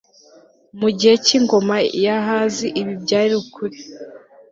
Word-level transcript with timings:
mu 0.79 0.89
gihe 0.97 1.15
cy'ingoma 1.25 1.75
ya 2.03 2.15
ahazi 2.21 2.67
ibi 2.81 2.93
byari 3.03 3.33
ukuri 3.41 3.77